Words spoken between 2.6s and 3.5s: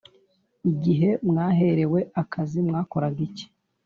mwakoraga iki